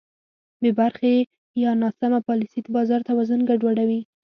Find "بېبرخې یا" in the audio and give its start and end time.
0.61-1.71